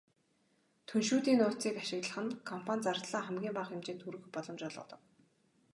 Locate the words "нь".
2.23-2.37